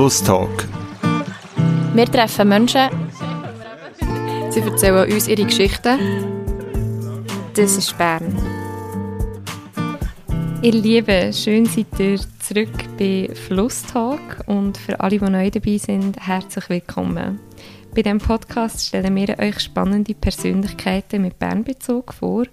[0.00, 0.66] Flusstalk.
[1.92, 2.88] Wir treffen Menschen.
[4.48, 5.98] Sie erzählen uns ihre Geschichten.
[7.54, 8.34] Das ist Bern.
[10.62, 16.16] Ihr Lieben, schön seid ihr zurück bei Flusstalk und für alle, die neu dabei sind,
[16.18, 17.38] herzlich willkommen.
[17.94, 22.46] Bei diesem Podcast stellen wir euch spannende Persönlichkeiten mit Bernbezug vor.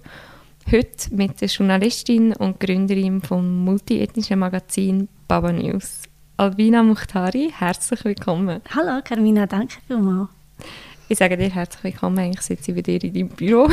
[0.70, 6.08] Heute mit der Journalistin und Gründerin vom multiethnischen Magazin Baba News.
[6.38, 8.62] Albina Muhtari, herzlich willkommen.
[8.72, 10.28] Hallo Carmina, danke vielmals.
[11.08, 13.68] Ich sage dir herzlich willkommen, eigentlich sitze ich bei dir in deinem Büro.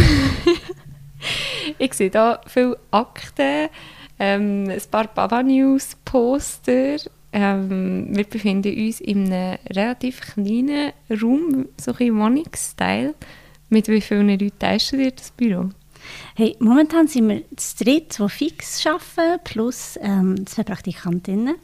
[1.77, 3.69] ich sehe hier viele Akten,
[4.17, 6.97] ähm, ein paar Baba News Poster.
[7.31, 13.13] Ähm, wir befinden uns in einem relativ kleinen Raum, so ein Wohnungsstyle.
[13.69, 15.69] Mit wie vielen Leuten teilst du dir das Büro?
[16.35, 21.57] Hey, momentan sind wir das dritte, die fix arbeiten, plus ähm, zwei Praktikantinnen.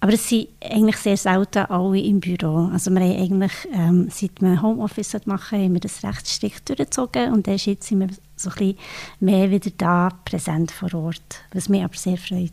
[0.00, 2.68] Aber es sind eigentlich sehr selten alle im Büro.
[2.72, 7.32] Also wir haben eigentlich, ähm, seit wir Homeoffice machen, haben wir das recht strikt durchgezogen
[7.32, 8.78] und erst jetzt sind wir so ein bisschen
[9.20, 12.52] mehr wieder da, präsent vor Ort, was mich aber sehr freut.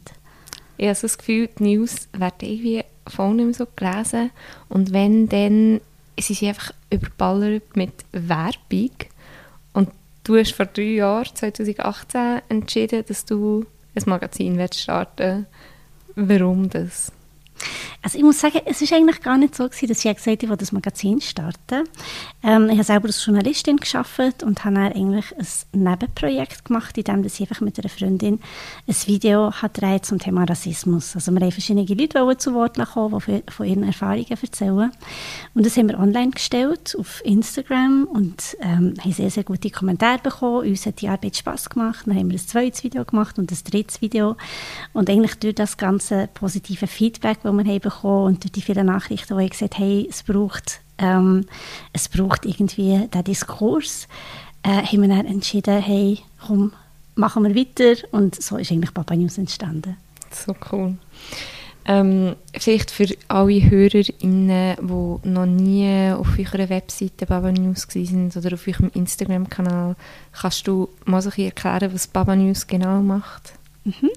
[0.78, 4.32] Ich habe das Gefühl, die News werden irgendwie voll nicht so gelesen
[4.70, 5.82] und wenn, dann
[6.18, 8.92] sind sie einfach überballert mit Werbung
[9.74, 9.90] und
[10.24, 15.46] du hast vor drei Jahren, 2018, entschieden, dass du ein Magazin starten
[16.16, 16.42] willst.
[16.42, 17.12] Warum das?
[18.02, 20.54] Also ich muss sagen, es ist eigentlich gar nicht so gewesen, dass ich gesagt habe,
[20.54, 21.88] ich das Magazin starten.
[22.44, 27.04] Ähm, ich habe selber als Journalistin geschafft und habe dann eigentlich ein Nebenprojekt gemacht, in
[27.04, 28.40] dem ich einfach mit einer Freundin
[28.88, 31.16] ein Video hat zum Thema Rassismus.
[31.16, 34.92] Also wir haben verschiedene Leute zu Wort kommen, die von ihren Erfahrungen erzählen.
[35.54, 40.20] Und das haben wir online gestellt auf Instagram und ähm, haben sehr, sehr gute Kommentare
[40.20, 40.68] bekommen.
[40.68, 42.06] Uns hat die Arbeit Spass gemacht.
[42.06, 44.36] Dann haben wir ein zweites Video gemacht und ein drittes Video.
[44.94, 49.36] Und eigentlich durch das ganze positive Feedback, das wir haben und durch die vielen Nachrichten,
[49.36, 51.46] wo ich gesagt hey, es braucht, ähm,
[51.92, 54.08] es braucht irgendwie den Diskurs,
[54.64, 56.74] äh, haben wir dann entschieden, hey, komm,
[57.16, 59.98] machen wir weiter und so ist eigentlich Papa News entstanden.
[60.32, 60.98] So cool.
[61.86, 68.54] Ähm, vielleicht für alle HörerInnen, die noch nie auf eurer Webseite Baba News sind oder
[68.54, 69.96] auf eurem Instagram-Kanal,
[70.32, 73.54] kannst du mal so erklären, was Baba News genau macht?
[73.86, 74.12] Mhm.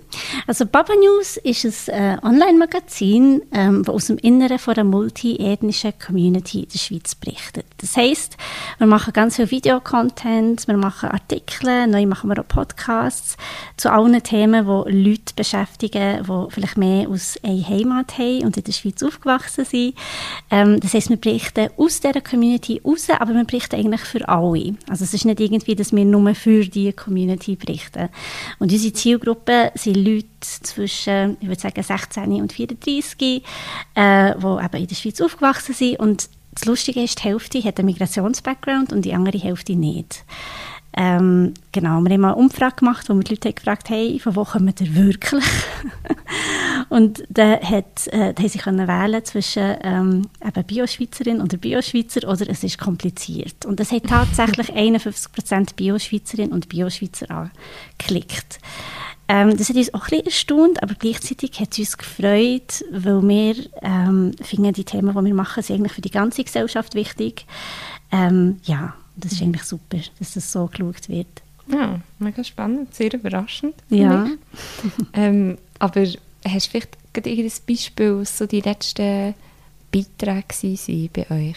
[0.47, 5.93] Also Baba News ist ein äh, Online-Magazin, ähm, das aus dem Inneren von einer multiethnischen
[5.99, 7.67] Community in der Schweiz berichtet.
[7.79, 8.37] Das heißt,
[8.79, 13.37] wir machen ganz viel Videocontent, wir machen Artikel, neu machen wir auch Podcasts
[13.77, 18.63] zu allen Themen, die Leute beschäftigen, die vielleicht mehr aus einer Heimat haben und in
[18.63, 19.95] der Schweiz aufgewachsen sind.
[20.49, 24.77] Ähm, das heißt, wir berichten aus dieser Community raus, aber wir berichten eigentlich für alle.
[24.89, 28.11] Also es ist nicht irgendwie, dass wir nur für diese Community berichten.
[28.61, 33.43] Und unsere Zielgruppe sind Leute zwischen, ich würde sagen, 16 und 34,
[33.95, 35.99] äh, die eben in der Schweiz aufgewachsen sind.
[35.99, 40.25] Und das Lustige ist, die Hälfte hat einen Migrations-Background und die andere Hälfte nicht.
[40.99, 44.19] Ähm, genau, wir haben mal eine Umfrage gemacht, wo wir die Leute gefragt haben, hey,
[44.19, 45.45] von wo kommen ihr wirklich?
[46.89, 52.49] und dann, hat, äh, haben sie können wählen zwischen ähm, eben Bio-Schweizerin oder Bio-Schweizer oder
[52.49, 53.67] es ist kompliziert.
[53.67, 58.59] Und es hat tatsächlich 51% Bio-Schweizerin und Bio-Schweizer angeklickt.
[59.29, 63.29] Ähm, das hat uns auch ein bisschen erstaunt, aber gleichzeitig hat es uns gefreut, weil
[63.29, 67.47] wir ähm, finden, die Themen, die wir machen, sind eigentlich für die ganze Gesellschaft wichtig.
[68.13, 71.27] Ähm, ja, das ist eigentlich super, dass das so geschaut wird.
[71.69, 73.75] Ja, mega spannend, sehr überraschend.
[73.91, 74.29] Ja.
[75.13, 76.07] ähm, aber
[76.47, 79.35] hast du vielleicht irgendein Beispiel, was so die letzten
[79.91, 81.57] Beiträge waren bei euch?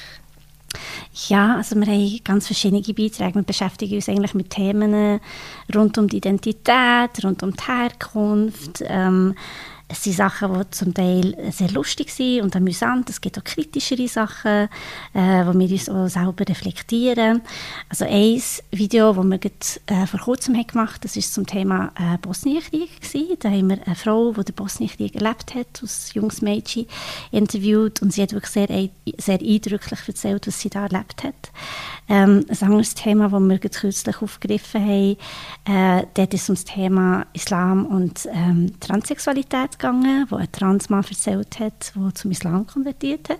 [1.27, 3.35] Ja, also wir haben ganz verschiedene Beiträge.
[3.35, 5.19] Wir beschäftigen uns eigentlich mit Themen
[5.73, 9.35] rund um die Identität, rund um die Herkunft, ähm,
[9.91, 13.09] es sind Sachen, die zum Teil sehr lustig sind und amüsant.
[13.09, 14.69] Es gibt auch kritischere Sachen,
[15.13, 17.41] äh, wo wir uns auch selber reflektieren.
[17.89, 18.41] Also ein
[18.71, 22.17] Video, das wir grad, äh, vor kurzem haben gemacht haben, das war zum Thema äh,
[22.19, 22.89] Bosnienkrieg.
[23.39, 26.85] Da haben wir eine Frau, die den Bosnienkrieg erlebt hat, als junges Mädchen,
[27.31, 31.51] interviewt und sie hat wirklich sehr, sehr eindrücklich erzählt, was sie da erlebt hat.
[32.07, 35.17] Ähm, ein anderes Thema, das wir kürzlich aufgegriffen haben,
[35.65, 41.59] äh, dort ist um das Thema Islam und ähm, Transsexualität gegangen, wo ein Transmann erzählt
[41.59, 43.39] hat, der zum Islam konvertiert hat.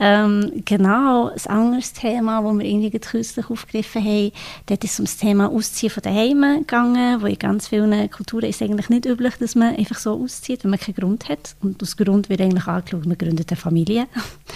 [0.00, 4.32] Ähm, genau, ein anderes Thema, das wir irgendwie kürzlich aufgegriffen haben,
[4.66, 8.44] dort ist es um das Thema Ausziehen von daheim gegangen, wo in ganz vielen Kulturen
[8.44, 11.56] ist eigentlich nicht üblich, dass man einfach so auszieht, wenn man keinen Grund hat.
[11.60, 14.06] Und aus Grund wird eigentlich angeschaut, man gründet eine Familie.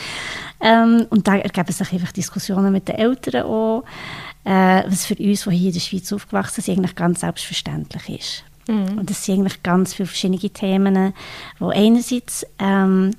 [0.60, 3.84] ähm, und da ergeben sich einfach Diskussionen mit den Eltern auch,
[4.44, 8.44] äh, was für uns, die hier in der Schweiz aufgewachsen sind, eigentlich ganz selbstverständlich ist.
[8.68, 8.98] Mhm.
[8.98, 11.14] Und das sind eigentlich ganz viele verschiedene Themen,
[11.58, 13.12] wo einerseits ähm,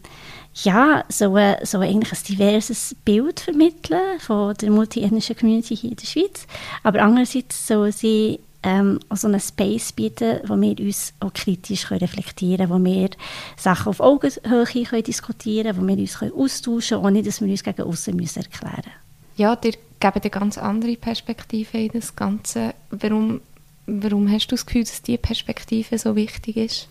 [0.56, 6.06] ja, so, so eigentlich ein diverses Bild vermitteln von der multiethnischen Community hier in der
[6.06, 6.48] Schweiz.
[6.84, 11.88] Aber andererseits sollen sie ähm, auch so einen Space bieten, wo wir uns auch kritisch
[11.88, 13.10] können reflektieren können, wo wir
[13.57, 17.50] Sachen auf Augenhöhe können diskutieren können, wo wir uns können austauschen können, ohne dass wir
[17.50, 18.92] uns gegen außen müssen erklären müssen.
[19.36, 22.74] Ja, dir geben eine ganz andere Perspektive in das Ganze.
[22.92, 23.42] Warum,
[23.85, 26.88] warum hast du das Gefühl, dass diese Perspektive so wichtig ist?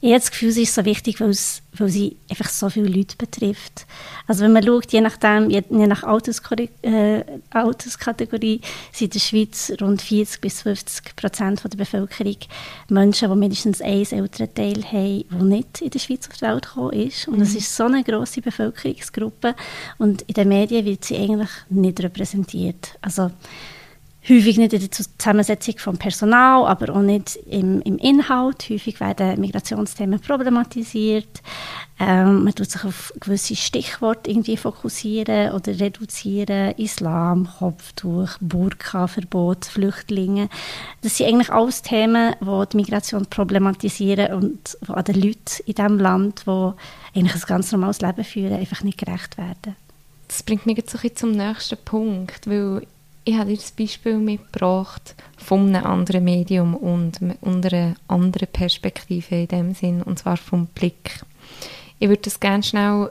[0.00, 2.88] Ich habe das Gefühl, sie ist so wichtig, weil, es, weil sie einfach so viele
[2.88, 3.86] Leute betrifft.
[4.26, 8.60] Also wenn man schaut, je, nachdem, je, je nach äh, Alterskategorie
[8.92, 12.36] sind in der Schweiz rund 40 bis 50 Prozent der Bevölkerung
[12.88, 16.92] Menschen, die mindestens ein Elternteil haben, der nicht in der Schweiz auf die Welt gekommen
[16.92, 17.28] ist.
[17.28, 17.58] Und es mhm.
[17.58, 19.54] ist so eine grosse Bevölkerungsgruppe
[19.98, 22.96] und in den Medien wird sie eigentlich nicht repräsentiert.
[23.02, 23.30] Also
[24.28, 28.68] häufig nicht in der Zusammensetzung vom Personal, aber auch nicht im, im Inhalt.
[28.68, 31.42] Häufig werden Migrationsthemen problematisiert.
[31.98, 36.72] Ähm, man tut sich auf gewisse Stichworte irgendwie fokussieren oder reduzieren.
[36.76, 40.48] Islam, Kopftuch, Burka-Verbot, Flüchtlinge.
[41.02, 45.74] Das sind eigentlich alles Themen, die die Migration problematisieren und die an den Leuten in
[45.74, 46.72] diesem Land, die
[47.14, 49.76] eigentlich ein ganz normales Leben führen, einfach nicht gerecht werden.
[50.28, 52.86] Das bringt mich jetzt ein zum nächsten Punkt, weil
[53.24, 59.34] ich habe dir das Beispiel mitgebracht von einem anderen Medium und unter einer anderen Perspektive
[59.36, 61.20] in dem Sinn, und zwar vom Blick.
[61.98, 63.10] Ich würde das gerne schnell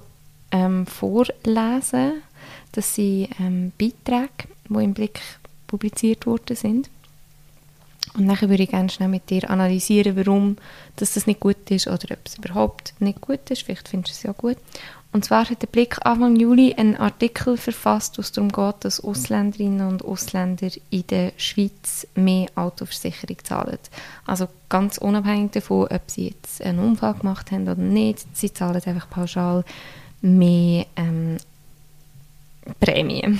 [0.52, 2.24] ähm, vorlesen.
[2.72, 5.22] Das sind ähm, Beiträge, die im Blick
[5.68, 6.90] publiziert worden sind.
[8.14, 10.58] Und dann würde ich gerne schnell mit dir analysieren, warum
[10.96, 13.64] dass das nicht gut ist oder ob es überhaupt nicht gut ist.
[13.64, 14.58] Vielleicht findest du es ja gut.
[15.12, 19.04] Und zwar hat der Blick Anfang Juli einen Artikel verfasst, wo es darum geht, dass
[19.04, 23.80] Ausländerinnen und Ausländer in der Schweiz mehr Autoversicherung zahlen.
[24.28, 28.82] Also ganz unabhängig davon, ob sie jetzt einen Unfall gemacht haben oder nicht, sie zahlen
[28.86, 29.64] einfach pauschal
[30.22, 31.38] mehr ähm,
[32.80, 33.40] Prämien.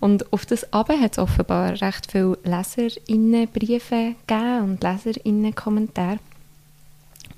[0.00, 6.18] Und auf das aber hat es offenbar recht viele Leserinnenbriefe gegeben und Leserinnenkommentare.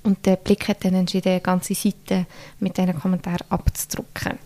[0.03, 2.25] Und der Blick hat dann entschieden, eine ganze Seite
[2.59, 4.37] mit diesen Kommentaren abzudrucken.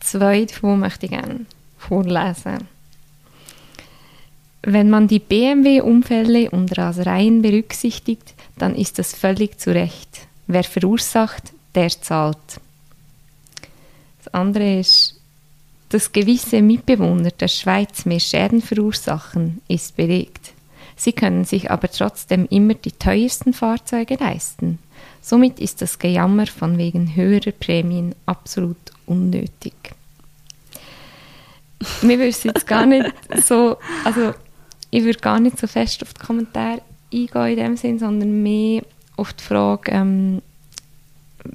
[0.00, 1.46] Zwei davon möchte ich gerne
[1.78, 2.68] vorlesen.
[4.62, 10.26] Wenn man die BMW-Unfälle und Rasereien berücksichtigt, dann ist das völlig zu Recht.
[10.48, 12.60] Wer verursacht, der zahlt.
[14.24, 15.15] Das andere ist,
[15.88, 20.52] dass gewisse Mitbewohner der Schweiz mehr Schäden verursachen, ist belegt.
[20.96, 24.78] Sie können sich aber trotzdem immer die teuersten Fahrzeuge leisten.
[25.20, 29.74] Somit ist das Gejammer von wegen höherer Prämien absolut unnötig.
[32.02, 33.12] Mir würde jetzt gar nicht
[33.44, 34.32] so, also
[34.90, 36.80] ich würde gar nicht so fest auf die Kommentare
[37.12, 38.82] eingehen in dem Sinn, sondern mehr
[39.16, 40.42] auf die Frage, ähm,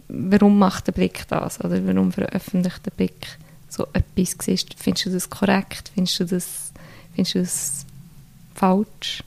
[0.07, 3.37] warum macht der Blick das oder warum veröffentlicht der Blick
[3.71, 4.35] so etwas?
[4.77, 5.91] Findest du das korrekt?
[5.95, 6.71] Findest du das,
[7.15, 7.85] findest du das
[8.53, 9.23] falsch?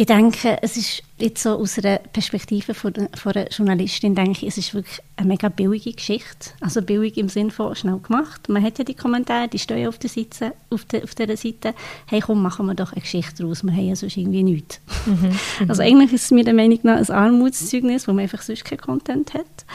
[0.00, 4.46] Ich denke, es ist jetzt so aus einer Perspektive von, von einer Journalistin, denke ich,
[4.46, 6.50] es ist wirklich eine mega billige Geschichte.
[6.60, 8.48] Also billig im Sinne von schnell gemacht.
[8.48, 11.74] Man hat ja die Kommentare, die stehen auf der Seite, auf, der, auf dieser Seite.
[12.06, 13.64] Hey, komm, machen wir doch eine Geschichte daraus.
[13.64, 14.80] Wir haben ja sonst irgendwie nichts.
[15.06, 15.36] Mhm.
[15.68, 18.78] Also eigentlich ist es mir der Meinung nach ein Armutszeugnis, wo man einfach sonst keinen
[18.78, 19.66] Content hat.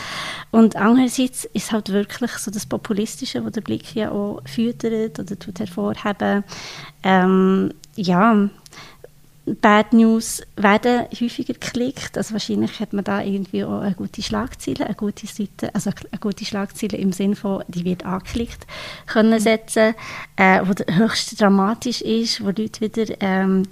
[0.52, 5.20] Und andererseits ist es halt wirklich so das Populistische, was der Blick ja auch füttert
[5.20, 6.46] oder tut hervorheben.
[7.04, 8.50] Ähm, ja,
[9.46, 12.18] Bad News werden häufiger geklickt.
[12.18, 16.20] Also wahrscheinlich hat man da irgendwie auch eine gute Schlagzeile, eine gute Seite, also eine
[16.20, 18.66] gute Schlagzeile im Sinne von, die wird angeklickt,
[19.06, 19.96] können setzen,
[20.38, 23.64] äh, wo höchst dramatisch ist, wo Leute wieder ähm,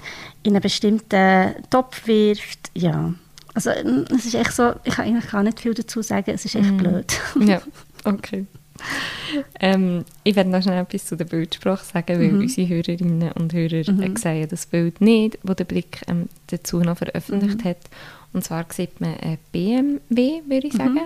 [0.43, 2.69] in einen bestimmten Topf wirft.
[2.73, 3.13] Ja,
[3.53, 6.55] also es ist echt so, ich kann eigentlich gar nicht viel dazu sagen, es ist
[6.55, 6.77] echt mm.
[6.77, 7.13] blöd.
[7.39, 7.61] ja,
[8.03, 8.45] okay.
[9.59, 12.41] ähm, ich werde noch schnell etwas zu der Bildsprache sagen, weil mhm.
[12.41, 14.15] unsere Hörerinnen und Hörer mhm.
[14.15, 17.69] sehen das Bild nicht, das der Blick ähm, dazu noch veröffentlicht mhm.
[17.69, 17.89] hat.
[18.33, 20.77] Und zwar sieht man ein BMW, würde ich mhm.
[20.77, 20.99] sagen,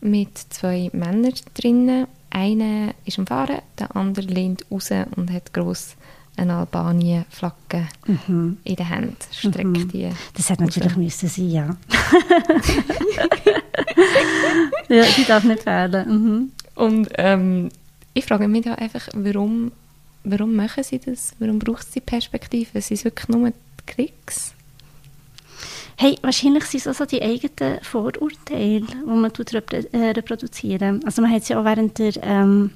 [0.00, 2.06] mit zwei Männern drinnen.
[2.30, 5.96] Einer ist am Fahren, der andere lehnt raus und hat gross
[6.38, 8.58] eine Albanien-Flagge mhm.
[8.62, 9.16] in der Hand.
[9.32, 9.88] Streckt mhm.
[9.88, 11.76] die das hätte natürlich müssen sein, ja.
[14.88, 16.08] ja, die darf nicht fehlen.
[16.08, 16.52] Mhm.
[16.78, 17.70] Und ähm,
[18.14, 19.72] ich frage mich da einfach, warum,
[20.22, 21.34] warum machen sie das?
[21.40, 22.80] Warum braucht es die Perspektive?
[22.80, 24.54] Sind es wirklich nur die Klicks?
[25.96, 29.32] Hey, wahrscheinlich sind es also die eigenen Vorurteile, die man
[29.92, 31.04] äh, reproduzieren.
[31.04, 32.70] Also man hat es ja auch während der ähm,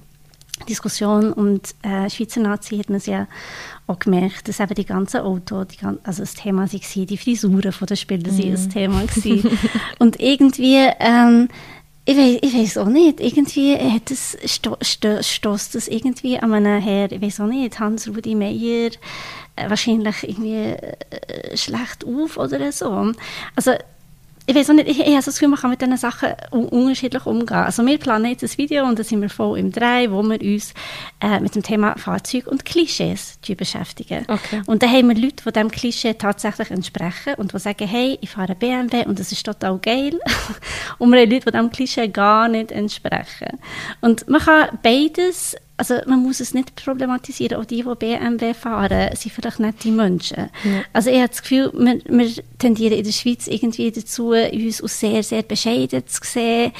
[0.68, 3.28] Diskussion und äh, Schweizer Nazi hat man es ja
[3.86, 7.96] auch gemerkt, dass eben die ganzen Autos, die, also das Thema waren, die Frisuren der
[7.96, 9.04] Spieler waren das Thema.
[10.00, 11.48] und irgendwie ähm,
[12.04, 13.20] ich weiß, ich weiß auch nicht.
[13.20, 17.78] Irgendwie hat es, sto, sto, stößt das irgendwie an einen her, ich weiß auch nicht,
[17.78, 18.90] Hans-Rudi Meyer
[19.56, 23.12] äh, wahrscheinlich irgendwie äh, schlecht auf oder so.
[23.54, 23.72] Also
[24.52, 26.66] ich weiß auch nicht, ich, ich habe das Gefühl, man kann mit diesen Sachen un
[26.66, 27.56] unterschiedlich umgehen.
[27.56, 30.40] Also wir planen jetzt ein Video und da sind wir voll im Dreh, wo wir
[30.40, 30.74] uns
[31.20, 34.24] äh, mit dem Thema Fahrzeug und Klischees beschäftigen.
[34.28, 34.62] Okay.
[34.66, 38.30] Und da haben wir Leute, die diesem Klischee tatsächlich entsprechen und die sagen, hey, ich
[38.30, 40.18] fahre BMW und das ist total geil.
[40.98, 43.58] und wir haben Leute, die diesem Klischee gar nicht entsprechen.
[44.00, 47.60] Und man kann beides also man muss es nicht problematisieren.
[47.60, 50.48] Auch die, die BMW fahren, sind vielleicht nicht die Menschen.
[50.62, 50.82] Ja.
[50.92, 55.00] Also ich habe das Gefühl, wir, wir tendieren in der Schweiz irgendwie dazu, uns als
[55.00, 56.70] sehr, sehr bescheiden zu sehen.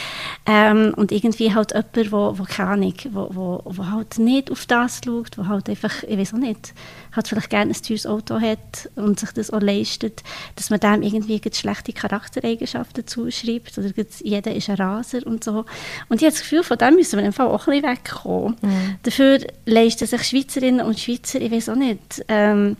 [0.46, 4.66] Ähm, und irgendwie halt jemand, wo, wo keine Ahnung, wo, wo, wo halt nicht auf
[4.66, 6.72] das schaut, wo halt einfach, ich weiß auch nicht,
[7.12, 10.22] halt vielleicht gerne ein teures Auto hat und sich das auch leistet,
[10.56, 13.90] dass man dem irgendwie schlechte Charaktereigenschaften zuschreibt oder
[14.20, 15.64] jeder ist ein Raser und so.
[16.08, 18.56] Und ich habe das Gefühl, von dem müssen wir im Fall auch ein bisschen wegkommen.
[19.02, 22.76] Dafür leisten sich Schweizerinnen und Schweizer, ich weiß auch nicht, ähm,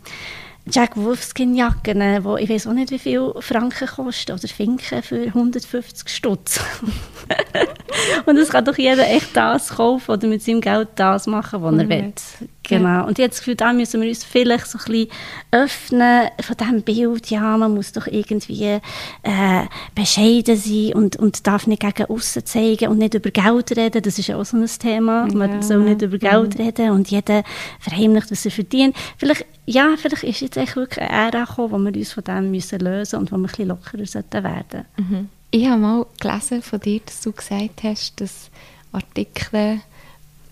[0.70, 6.08] Jack Wolfskin-Jacken, die ich weiß auch nicht, wie viel Franken kosten, oder Finken für 150
[6.08, 6.60] Stutz.
[8.26, 11.74] und es kann doch jeder echt das kaufen oder mit seinem Geld das machen, was
[11.76, 11.88] er Mhm.
[11.88, 12.12] will.
[12.64, 13.06] Genau.
[13.08, 15.08] Und das Gefühl, da müssen wir uns vielleicht so ein bisschen
[15.50, 18.80] öffnen von diesem Bild, ja, man muss doch irgendwie äh,
[19.96, 24.02] bescheiden sein und, und darf nicht gegen aussen zeigen und nicht über Geld reden.
[24.02, 25.26] Das ist ja auch so ein Thema.
[25.34, 25.62] Man Ja.
[25.62, 27.42] soll nicht über Geld reden und jeder
[27.80, 28.94] verheimlicht, was er verdient.
[29.18, 32.50] Vielleicht, ja, vielleicht ist jetzt echt wirklich eine Ära gekommen, wo wir uns von dem
[32.50, 34.84] müssen lösen und wo wir ein bisschen lockerer sollten werden.
[34.96, 35.28] Mhm.
[35.50, 38.50] Ich habe mal gelesen von dir, dass du gesagt hast, dass
[38.92, 39.80] Artikel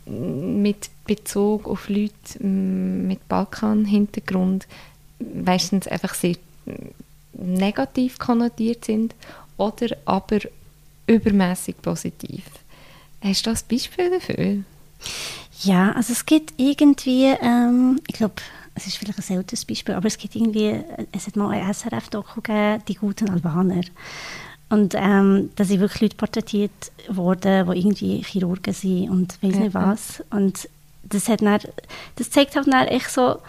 [0.06, 4.66] mit Bezug auf Leute mit Balkan-Hintergrund
[5.18, 6.36] meistens einfach sehr
[7.32, 9.14] negativ konnotiert sind
[9.56, 10.40] oder aber
[11.06, 12.44] übermäßig positiv.
[13.22, 14.62] Hast du das Beispiel dafür?
[15.62, 18.36] Ja, also es gibt irgendwie, ähm, ich glaube,
[18.80, 20.80] es ist vielleicht ein seltenes Beispiel, aber es gibt irgendwie,
[21.12, 23.82] es hat mal ein SRF-Doku gegeben, die guten Albaner.
[24.70, 26.70] Und ähm, da sind wirklich Leute porträtiert
[27.08, 29.90] worden, die irgendwie Chirurgen sind und weiß nicht Ja.
[29.90, 30.22] was.
[30.30, 30.68] Und
[31.02, 31.60] das, hat dann,
[32.16, 33.40] das zeigt halt dann echt so,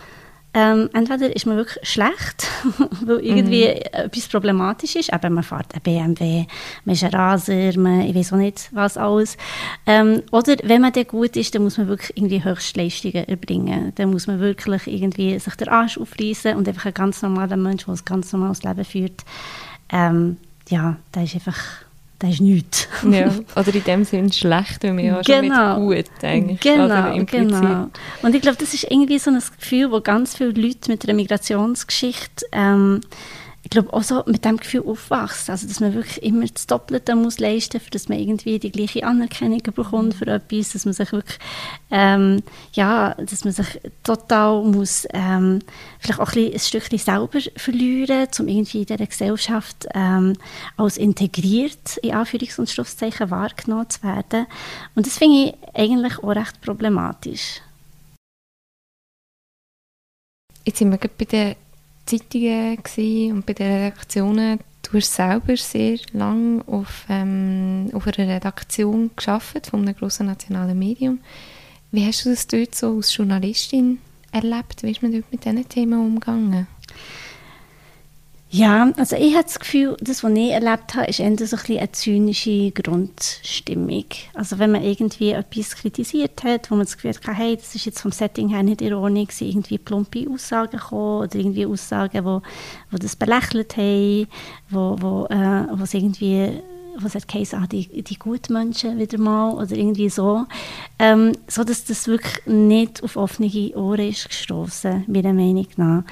[0.53, 2.47] ähm, entweder ist man wirklich schlecht,
[3.05, 6.45] weil irgendwie etwas problematisch ist, eben man fährt ein BMW,
[6.83, 9.37] man ist ein Raser, man, ich weiß auch nicht was alles.
[9.85, 13.93] Ähm, oder wenn man dann gut ist, dann muss man wirklich irgendwie Höchstleistungen erbringen.
[13.95, 17.85] Dann muss man wirklich irgendwie sich den Arsch aufreißen und einfach ein ganz normaler Mensch,
[17.85, 19.23] der ein ganz normales Leben führt,
[19.91, 20.37] ähm,
[20.69, 21.57] ja, da ist einfach,
[22.21, 22.87] da ist nichts.
[23.09, 23.27] Ja.
[23.55, 25.79] Oder in dem Sinn schlecht, weil wir ja schon Genau.
[25.79, 27.49] mit gut eigentlich Genau, oder impliziert.
[27.61, 27.89] genau.
[28.21, 31.15] Und ich glaube, das ist irgendwie so ein Gefühl, wo ganz viele Leute mit einer
[31.15, 33.01] Migrationsgeschichte, ähm,
[33.63, 35.51] ich glaube, auch so mit dem Gefühl aufwachsen.
[35.51, 39.05] Also, dass man wirklich immer das Doppelte muss leisten muss, dass man irgendwie die gleiche
[39.05, 41.37] Anerkennung bekommt für etwas, dass man sich wirklich,
[41.91, 42.41] ähm,
[42.73, 45.59] ja, dass man sich total muss, ähm,
[45.99, 50.33] vielleicht auch ein, ein Stückchen selber verlieren, um irgendwie in dieser Gesellschaft ähm,
[50.77, 54.47] als integriert, in Anführungs- und Schlusszeichen, wahrgenommen zu werden.
[54.95, 57.61] Und das finde ich eigentlich auch recht problematisch.
[60.65, 61.55] Jetzt sind wir bei den
[62.05, 62.77] Zeitungen
[63.31, 64.59] und bei den Redaktionen.
[64.81, 70.77] Du hast selber sehr lange auf, ähm, auf einer Redaktion geschafft von einem grossen nationalen
[70.77, 71.19] Medium.
[71.91, 73.99] Wie hast du das dort so als Journalistin
[74.31, 74.83] erlebt?
[74.83, 76.67] Wie ist man dort mit diesen Themen umgegangen?
[78.53, 81.77] Ja, also ich habe das Gefühl, das, was ich erlebt habe, ist eher so ein
[81.77, 84.03] eine zynische Grundstimmung.
[84.33, 87.85] Also wenn man irgendwie etwas kritisiert hat, wo man das Gefühl hat, hey, das ist
[87.85, 92.41] jetzt vom Setting her nicht Ordnung, sind irgendwie plumpe Aussagen gekommen oder irgendwie Aussagen, wo,
[92.91, 94.27] wo das belächelt haben,
[94.69, 96.61] wo, wo, äh, wo es irgendwie
[96.99, 100.45] wo es hat geheißen, ah, die, die Gutmenschen wieder mal oder irgendwie so.
[100.99, 106.03] Ähm, so, dass das wirklich nicht auf offene Ohren ist gestoßen, meiner Meinung nach.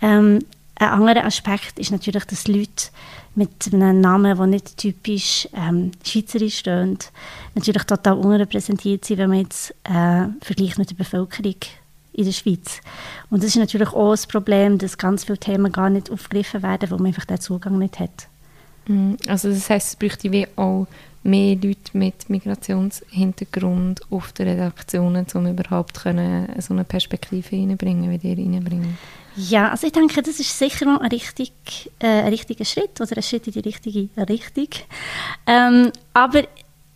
[0.00, 0.38] Ähm,
[0.82, 2.90] ein anderer Aspekt ist natürlich, dass Leute
[3.34, 7.10] mit einem Namen, der nicht typisch ähm, schweizerisch steht,
[7.54, 11.54] natürlich total unrepräsentiert sind, wenn man jetzt äh, vergleicht mit der Bevölkerung
[12.12, 12.80] in der Schweiz.
[13.30, 16.90] Und das ist natürlich auch das Problem, dass ganz viele Themen gar nicht aufgegriffen werden,
[16.90, 18.28] wo man einfach den Zugang nicht hat.
[18.86, 19.16] Mhm.
[19.28, 20.86] Also das heisst, es bräuchte wie auch
[21.22, 28.18] mehr Leute mit Migrationshintergrund auf den Redaktionen, um überhaupt können, so eine Perspektive reinbringen, wie
[28.18, 28.98] die reinbringen.
[29.36, 31.52] Ja, also ich denke, das ist sicher noch ein, richtig,
[31.98, 34.68] äh, ein richtiger Schritt oder ein Schritt in die richtige Richtung.
[35.46, 36.42] Ähm, aber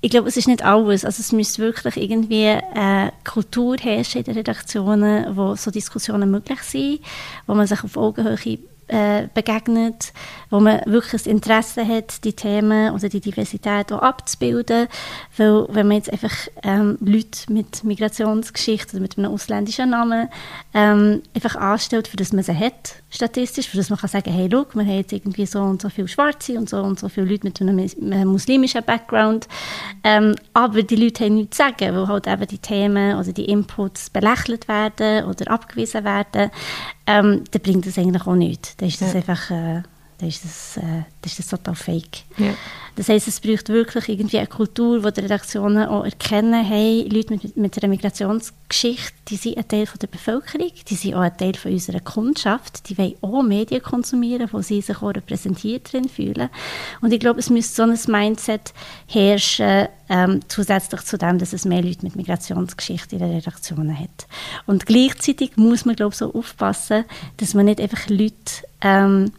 [0.02, 1.04] ich glaube, es ist nicht alles.
[1.04, 6.60] Also es müsste wirklich irgendwie eine Kultur herrschen in den Redaktionen, wo so Diskussionen möglich
[6.62, 7.00] sind,
[7.46, 10.12] wo man sich auf Augenhöhe äh, begegnet,
[10.50, 14.88] wo man wirklich ein Interesse hat, die Themen oder die Diversität auch abzubilden.
[15.36, 20.28] Weil wenn man jetzt einfach ähm, Leute mit Migrationsgeschichte oder mit einem ausländischen Namen
[20.74, 24.48] ähm, einfach anstellt, für das man sie hat, statistisch, für das man kann sagen, hey,
[24.50, 27.26] schau, wir haben jetzt irgendwie so und so viele Schwarze und so und so viele
[27.26, 29.48] Leute mit einem muslimischen Background.
[30.04, 33.46] Ähm, aber die Leute haben nichts zu sagen, weil halt eben die Themen oder die
[33.46, 36.50] Inputs belächelt werden oder abgewiesen werden.
[37.06, 38.76] Ähm, dann bringt das eigentlich auch nichts.
[38.76, 39.20] Dann ist das ja.
[39.20, 39.50] einfach...
[39.50, 39.82] Äh,
[40.18, 42.24] dann ist das, äh, dann ist das total fake.
[42.38, 42.54] Ja.
[42.96, 47.34] Das heisst, es braucht wirklich irgendwie eine Kultur, wo die Redaktionen auch erkennen, hey, Leute
[47.34, 51.36] mit, mit einer Migrationsgeschichte, die sind ein Teil von der Bevölkerung, die sind auch ein
[51.36, 56.08] Teil von unserer Kundschaft, die wollen auch Medien konsumieren, wo sie sich auch repräsentiert drin
[56.08, 56.48] fühlen.
[57.02, 58.72] Und ich glaube, es müsste so ein Mindset
[59.06, 64.26] herrschen, ähm, zusätzlich zu dem, dass es mehr Leute mit Migrationsgeschichte in den Redaktionen hat.
[64.64, 67.04] Und gleichzeitig muss man, glaube ich, so aufpassen,
[67.36, 69.32] dass man nicht einfach Leute ähm,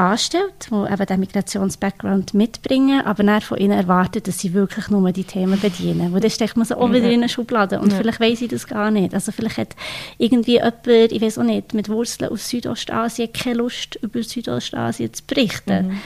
[0.00, 5.12] anstellt, die eben den Migrations-Background mitbringen, aber dann von ihnen erwartet, dass sie wirklich nur
[5.12, 6.12] die Themen bedienen.
[6.12, 7.98] Weil dann steckt man sie auch wieder in eine Schublade und ja.
[7.98, 9.12] vielleicht weiß ich das gar nicht.
[9.14, 9.76] Also vielleicht hat
[10.18, 15.22] irgendwie jemand, ich weiß auch nicht, mit Wurzeln aus Südostasien keine Lust, über Südostasien zu
[15.26, 15.88] berichten.
[15.88, 16.00] Mhm.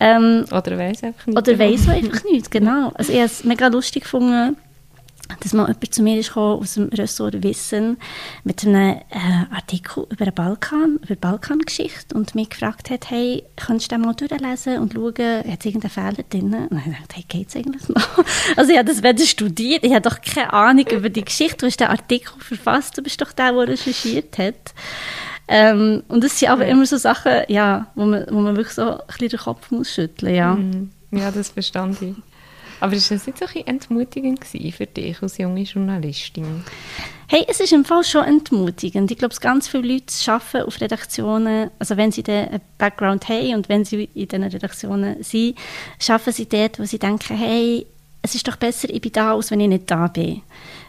[0.00, 1.38] Ähm, oder weiß einfach nicht.
[1.38, 2.92] Oder weiß einfach nicht, genau.
[2.94, 4.56] Also ich habe es mega lustig gefunden,
[5.40, 7.96] dass mal jemand zu mir ist aus dem Ressort Wissen
[8.44, 13.42] mit einem äh, Artikel über den Balkan, über die Balkangeschichte und mich gefragt hat, hey,
[13.56, 16.68] kannst du den mal durchlesen und schauen, hat es irgendeinen Fehler drin?
[16.70, 18.24] Und ich dachte, hey, geht es eigentlich noch?
[18.56, 21.66] Also ich habe das weder studiert, ich habe doch keine Ahnung über die Geschichte, du
[21.66, 24.74] hast den Artikel verfasst, du bist doch der, der recherchiert hat.
[25.48, 26.72] Ähm, und das sind aber ja.
[26.72, 29.92] immer so Sachen, ja, wo man, wo man wirklich so ein bisschen den Kopf muss
[29.92, 30.54] schütteln, ja.
[30.54, 30.90] Mhm.
[31.10, 32.14] Ja, das verstand ich.
[32.84, 36.62] Aber ist das nicht so ein entmutigend für dich als junge Journalistin?
[37.28, 39.10] Hey, es ist im Fall schon entmutigend.
[39.10, 43.70] Ich glaube, ganz viele Leute arbeiten auf Redaktionen, also wenn sie den Background haben und
[43.70, 45.56] wenn sie in diesen Redaktionen sind,
[46.06, 47.86] arbeiten sie dort, wo sie denken, hey,
[48.24, 50.42] es ist doch besser, ich bin da, als wenn ich nicht da bin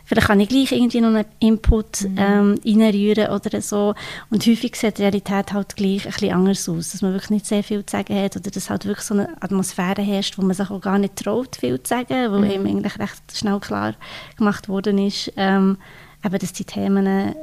[0.06, 2.18] vielleicht kann ich gleich irgendwie noch einen Input mhm.
[2.18, 3.96] ähm, reinrühren oder so.
[4.30, 7.46] Und häufig sieht die Realität halt gleich ein bisschen anders aus, dass man wirklich nicht
[7.48, 10.56] sehr viel zu sagen hat oder dass halt wirklich so eine Atmosphäre herrscht, wo man
[10.56, 12.52] sich auch gar nicht traut, viel zu sagen, wo mhm.
[12.52, 13.96] eben eigentlich recht schnell klar
[14.38, 15.78] gemacht worden ist, ähm,
[16.24, 17.34] eben, dass die Themen äh,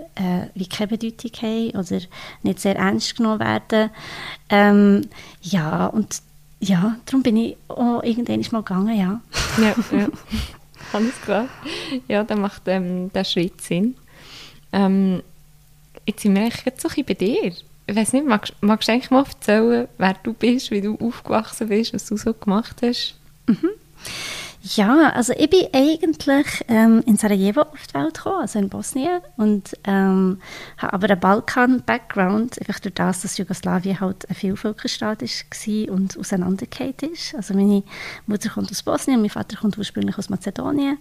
[0.55, 2.01] wie keine Bedeutung haben oder
[2.43, 3.91] nicht sehr ernst genommen werden.
[4.49, 5.09] Ähm,
[5.43, 6.23] ja, und
[6.63, 9.21] ja, darum bin ich auch irgendwann mal gegangen, ja.
[9.59, 10.09] Ja, ja.
[10.93, 11.49] Alles klar.
[12.07, 13.97] Ja, dann macht ähm, der Schritt Sinn.
[14.73, 15.23] Ähm,
[16.07, 17.53] jetzt sind wir eigentlich so ein bei dir.
[17.87, 21.69] Ich weiß nicht, magst, magst du eigentlich mal erzählen, wer du bist, wie du aufgewachsen
[21.69, 23.17] bist, was du so gemacht hast?
[23.47, 23.71] Mhm.
[24.65, 29.21] Ja, also ich bin eigentlich ähm, in Sarajevo auf die Welt gekommen, also in Bosnien,
[29.37, 30.41] und ähm,
[30.79, 36.95] habe aber einen Balkan-Background, einfach durch das, dass Jugoslawien halt ein Vielvölkerstaat war und auseinandergefallen
[37.13, 37.35] ist.
[37.35, 37.83] Also meine
[38.27, 40.99] Mutter kommt aus Bosnien, mein Vater kommt ursprünglich aus Mazedonien.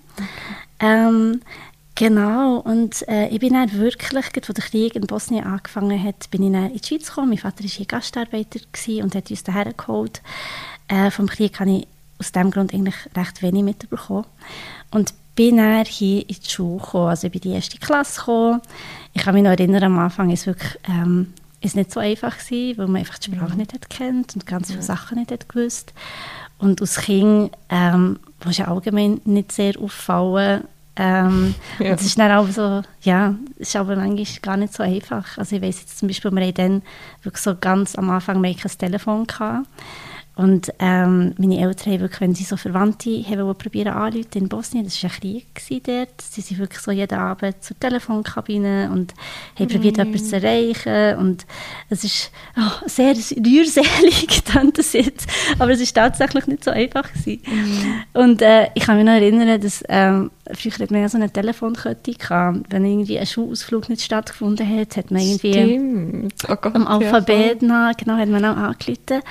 [0.79, 1.41] Ähm,
[1.93, 6.41] Genau, und äh, ich bin dann wirklich, als der Krieg in Bosnien angefangen hat, bin
[6.41, 7.29] ich dann in die Schweiz gekommen.
[7.29, 8.59] Mein Vater war hier Gastarbeiter
[9.03, 10.21] und hat uns daher geholt.
[10.87, 11.87] Äh, vom Krieg habe ich
[12.21, 14.25] aus dem Grund eigentlich recht wenig mitbekommen.
[14.91, 18.19] Und bin dann hier in die Schule gekommen, also ich bin in die erste Klasse
[18.19, 18.61] gekommen.
[19.13, 22.37] Ich kann mich noch erinnern, am Anfang ist es wirklich ähm, ist nicht so einfach
[22.37, 23.57] gewesen, weil man einfach die Sprache mhm.
[23.57, 25.93] nicht hat kennt und ganz viele Sachen nicht hat gewusst.
[26.57, 30.63] Und als Kind ähm, was ja allgemein nicht sehr auffallen.
[30.95, 31.91] Ähm, ja.
[31.91, 35.37] Und es ist dann auch so, ja, es ist aber manchmal gar nicht so einfach.
[35.37, 36.81] Also ich weiß jetzt zum Beispiel, wir hatten dann
[37.23, 39.67] wirklich so ganz am Anfang kein Telefon gehabt.
[40.33, 44.85] Und ähm, meine Eltern haben wirklich, wenn sie so Verwandte haben probieren anzurufen in Bosnien,
[44.85, 49.13] das war ein Krieg dort, sie sind wirklich so jeden Abend zur Telefonkabine und
[49.59, 49.67] haben mm.
[49.67, 51.17] probiert, jemanden zu erreichen.
[51.17, 51.45] Und
[51.89, 54.41] es ist oh, sehr rührselig,
[54.73, 55.27] das jetzt,
[55.59, 57.41] aber es ist tatsächlich nicht so einfach gewesen.
[57.45, 58.17] Mm.
[58.17, 61.29] Und äh, ich kann mich noch erinnern, dass ähm, früher hat man ja so eine
[61.29, 66.87] Telefonkette gehabt, wenn irgendwie ein Schulausflug nicht stattgefunden hat, hat man irgendwie oh Gott, am
[66.87, 69.21] Alphabet ja, nach, genau, hat man auch angerufen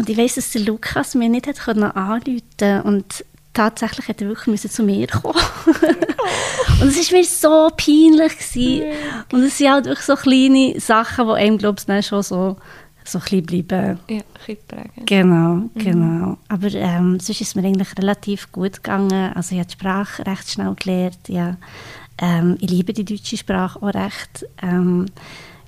[0.00, 2.22] und ich weiss, dass der Lukas mir nicht hat anrufen
[2.58, 5.34] konnte und tatsächlich hätte er wirklich zu mir kommen
[6.80, 8.38] Und es war mir so peinlich.
[8.38, 8.84] Gewesen.
[9.30, 12.56] Und es sind halt wirklich so kleine Sachen, die einem, glaube ich, schon so,
[13.04, 13.98] so ein bisschen bleiben.
[14.08, 15.04] Ja, ein prägen.
[15.04, 15.70] Genau, mhm.
[15.74, 16.38] genau.
[16.48, 19.34] Aber ähm, sonst ist es mir eigentlich relativ gut gegangen.
[19.34, 21.28] Also ich habe die Sprache recht schnell gelernt.
[21.28, 21.58] Ja.
[22.16, 24.46] Ähm, ich liebe die deutsche Sprache auch recht.
[24.62, 25.04] Ähm,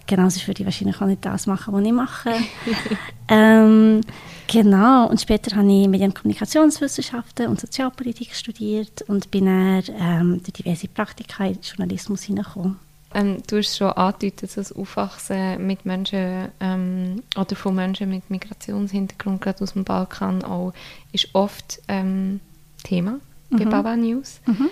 [0.06, 2.34] Genau, sonst würde ich wahrscheinlich auch nicht das machen, was ich mache.
[3.28, 4.00] ähm,
[4.46, 10.42] genau, und später habe ich Medien- und Kommunikationswissenschaften und Sozialpolitik studiert und bin dann ähm,
[10.42, 12.78] durch diverse Praktika in Journalismus hineingekommen.
[13.14, 18.28] ähm, du hast schon angedeutet, dass das Aufwachsen mit Menschen ähm, oder von Menschen mit
[18.28, 20.72] Migrationshintergrund, gerade aus dem Balkan, auch,
[21.12, 22.40] ist oft ähm,
[22.82, 23.58] Thema mhm.
[23.58, 24.40] bei Baba News.
[24.46, 24.68] Mhm.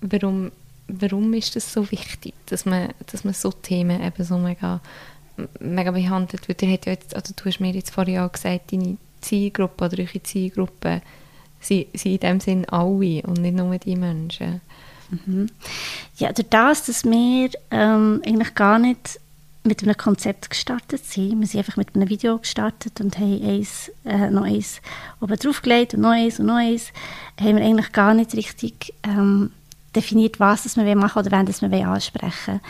[0.00, 0.50] Warum,
[1.00, 4.80] warum ist das so wichtig, dass man, dass man so Themen eben so mega,
[5.60, 6.48] mega behandelt?
[6.48, 10.22] Weil ja jetzt, also du hast mir jetzt vorher auch gesagt, deine Zielgruppe oder eure
[10.22, 11.02] Zielgruppe
[11.60, 14.60] sind, sind in dem Sinn alle und nicht nur die Menschen.
[15.10, 15.48] Mhm.
[16.16, 19.20] Ja, durch das, dass wir ähm, eigentlich gar nicht
[19.64, 21.38] mit einem Konzept gestartet sind.
[21.38, 24.80] Wir sind einfach mit einem Video gestartet und haben eins, äh, noch eins
[25.20, 26.92] oben draufgelegt und noch eins und noch eins.
[27.40, 29.52] Haben wir eigentlich gar nicht richtig ähm,
[29.94, 32.60] definiert, was das wir machen oder wen das wir ansprechen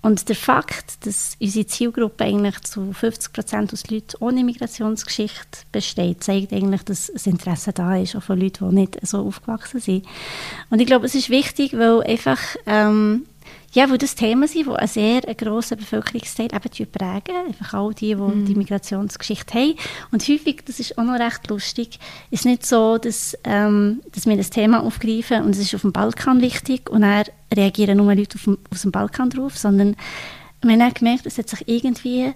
[0.00, 6.24] Und der Fakt, dass unsere Zielgruppe eigentlich zu 50 Prozent aus Leuten ohne Migrationsgeschichte besteht,
[6.24, 10.06] zeigt eigentlich, dass das Interesse da ist, auch von Leuten, die nicht so aufgewachsen sind.
[10.70, 13.26] Und ich glaube, es ist wichtig, weil einfach ähm,
[13.72, 17.36] ja, weil das Themen sind, die einen sehr grossen Bevölkerungsteil eben prägen.
[17.46, 18.44] Einfach all die, die mm.
[18.44, 19.74] die Migrationsgeschichte haben.
[20.10, 21.98] Und häufig, das ist auch noch recht lustig,
[22.30, 25.92] ist nicht so, dass, ähm, dass wir das Thema aufgreifen und es ist auf dem
[25.92, 29.96] Balkan wichtig und dann reagieren nur Leute auf dem, aus dem Balkan drauf, sondern
[30.60, 32.32] wir haben gemerkt, es hat sich irgendwie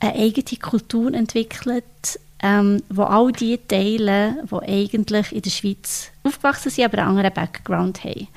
[0.00, 1.84] eine eigene Kultur entwickelt,
[2.42, 7.34] ähm, wo all die teilen, die eigentlich in der Schweiz aufgewachsen sind, aber einen anderen
[7.34, 8.28] Background haben.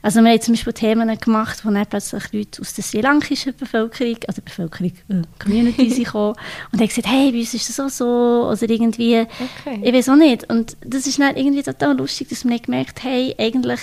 [0.00, 3.54] Also wir haben zum Beispiel Themen gemacht, wo dann plötzlich Leute aus der sri lankischen
[3.56, 6.34] Bevölkerung, also Bevölkerung, äh, Community sind gekommen
[6.72, 9.80] und haben gesagt, hey, bei uns ist das auch so, oder irgendwie, okay.
[9.82, 10.48] ich weiß auch nicht.
[10.50, 13.80] Und das ist dann irgendwie total lustig, dass man gemerkt hey, eigentlich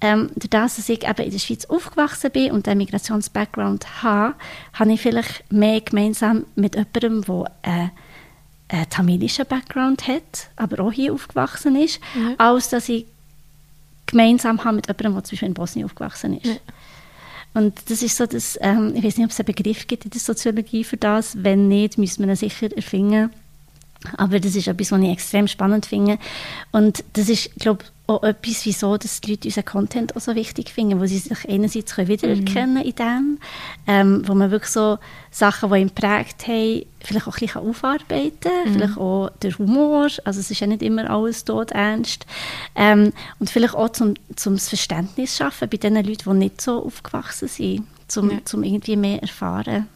[0.00, 4.34] ähm, durch das, dass ich eben in der Schweiz aufgewachsen bin und einen Migrations-Background habe,
[4.72, 7.88] habe ich vielleicht mehr gemeinsam mit jemandem, der äh,
[8.72, 12.34] einen tamilischen Background hat, aber auch hier aufgewachsen ist, ja.
[12.38, 13.06] als dass ich
[14.06, 16.46] gemeinsam habe mit jemandem, der zum Beispiel in Bosnien aufgewachsen ist.
[16.46, 16.56] Ja.
[17.54, 20.10] Und das ist so, dass, ähm, ich weiß nicht, ob es einen Begriff gibt in
[20.10, 21.42] der Soziologie für das.
[21.42, 23.30] Wenn nicht, müsste man ihn sicher erfinden.
[24.16, 26.18] Aber das ist etwas, was ich extrem spannend finde.
[26.70, 30.34] Und das ist, glaube ich, auch etwas, wieso dass die Leute unseren Content auch so
[30.34, 32.82] wichtig finden, wo sie sich einerseits können wiedererkennen mhm.
[32.82, 33.38] in dem,
[33.86, 34.98] ähm, wo man wirklich so
[35.30, 38.74] Sachen, die ihn prägt haben, vielleicht auch ein bisschen aufarbeiten kann, mhm.
[38.74, 42.26] vielleicht auch der Humor, also es ist ja nicht immer alles tot ernst,
[42.74, 46.84] ähm, und vielleicht auch zum, zum das Verständnis schaffen bei den Leuten, die nicht so
[46.84, 48.38] aufgewachsen sind, zum, ja.
[48.44, 49.86] zum irgendwie mehr erfahren.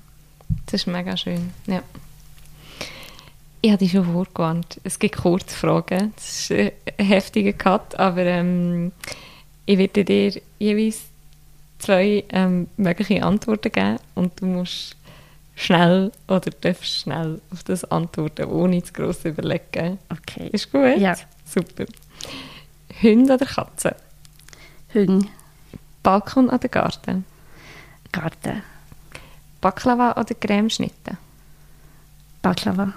[0.67, 1.83] Das ist mega schön, ja.
[3.67, 4.81] Ich habe dich schon vorgewarnt.
[4.85, 6.13] Es gibt Kurzfragen.
[6.15, 8.93] Das ist ein heftiger Cut, aber ähm,
[9.65, 11.01] ich werde dir jeweils
[11.81, 14.95] zwei ähm, mögliche Antworten geben und du musst
[15.57, 19.99] schnell oder darfst schnell auf das antworten, ohne zu gross überlegen.
[20.11, 20.49] Okay.
[20.53, 20.97] Ist gut?
[20.99, 21.17] Ja.
[21.45, 21.87] Super.
[23.03, 23.97] Hund oder Katze?
[24.95, 25.27] Hund.
[26.05, 27.25] Balkon oder Garten?
[28.13, 28.63] Garten.
[29.61, 31.17] Baklava oder Cremeschnitte?
[32.43, 32.95] Baklava.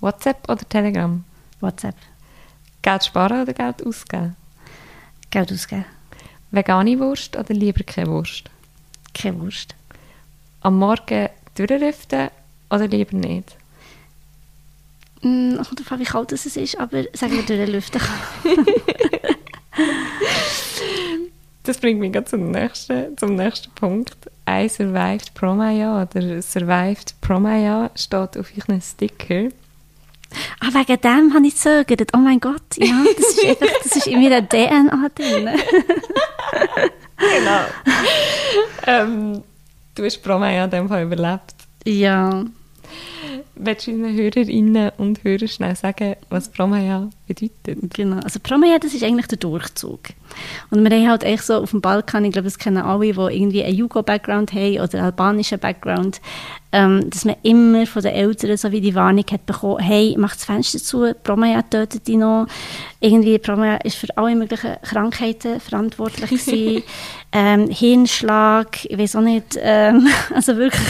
[0.00, 1.24] WhatsApp oder Telegram?
[1.60, 1.96] WhatsApp.
[2.82, 4.36] Geld sparen oder Geld ausgeben?
[5.30, 5.84] Geld ausgeben.
[6.50, 8.50] Vegane Wurst oder lieber keine Wurst?
[9.14, 9.74] Keine Wurst.
[10.62, 12.30] Am Morgen durchlüften
[12.70, 13.56] oder lieber nicht?
[15.22, 18.00] Mm, kommt darauf wie kalt es ist, aber sagen wir durchlüften.
[21.62, 24.16] das bringt mich zum nächsten, zum nächsten Punkt.
[24.48, 29.50] I survived Promaya oder survived Promaya steht auf euren Sticker.
[30.60, 32.10] Ah, wegen dem habe ich gezögert.
[32.14, 35.48] Oh mein Gott, ja, das ist einfach, das ist in meiner DNA drin.
[37.18, 37.64] genau.
[38.86, 39.42] ähm,
[39.94, 41.54] du hast Proma ja in dem Fall überlebt.
[41.84, 42.44] Ja.
[43.62, 47.92] Willst du unseren Hörerinnen und Hörern schnell sagen, was Promaya bedeutet?
[47.94, 50.00] Genau, also Promaya, das ist eigentlich der Durchzug.
[50.70, 53.36] Und wir haben halt echt so auf dem Balkan, ich glaube, das kennen alle, die
[53.36, 56.22] irgendwie einen Jugo-Background haben oder einen albanischen Background,
[56.72, 60.34] ähm, dass man immer von den Eltern so wie die Warnung hat bekommen, hey, mach
[60.34, 62.46] das Fenster zu, Promaya tötet dich noch.
[63.00, 66.82] Irgendwie, Promaya ist für alle möglichen Krankheiten verantwortlich gewesen.
[67.32, 70.80] ähm, Hirnschlag, ich weiß auch nicht, ähm, also wirklich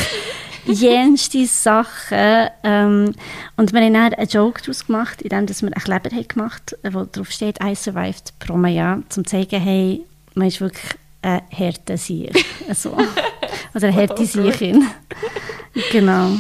[0.67, 2.49] jenste Sachen.
[2.63, 3.15] Ähm,
[3.57, 6.95] und wir haben dann einen Joke daraus gemacht, indem wir einen Kleber haben gemacht haben,
[6.95, 11.97] wo drauf steht, I survived Promaya, um zu zeigen, hey, man ist wirklich ein härter
[11.97, 12.45] Sieg.
[12.69, 12.97] Also,
[13.75, 14.87] oder eine harte Siechin.
[15.91, 16.37] genau.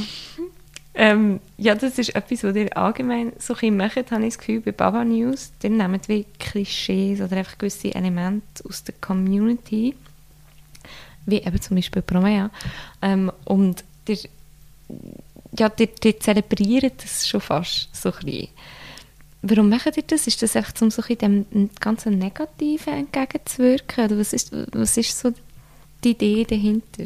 [0.94, 4.60] Ähm, ja, das ist etwas, was ihr allgemein so ein macht, habe ich das Gefühl,
[4.60, 5.52] bei Baba News.
[5.62, 9.94] Ihr nehmt wie Klischees oder einfach gewisse Elemente aus der Community,
[11.26, 12.50] wie eben zum Beispiel Promea,
[13.02, 14.18] ähm, und ihr,
[15.58, 18.48] ja, ihr, ihr zelebriert das schon fast so ein bisschen.
[19.42, 20.26] Warum macht ihr das?
[20.26, 24.04] Ist das einfach, um so dem ganzen Negativen entgegenzuwirken?
[24.04, 25.32] Oder was ist, was ist so
[26.04, 27.04] die Idee dahinter?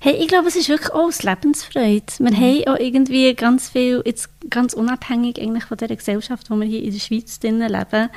[0.00, 2.04] Hey, ich glaube, es ist wirklich auch das Lebensfreude.
[2.18, 2.36] Wir mhm.
[2.36, 6.82] haben auch irgendwie ganz viel, jetzt ganz unabhängig eigentlich von der Gesellschaft, wo wir hier
[6.82, 8.10] in der Schweiz drinnen leben,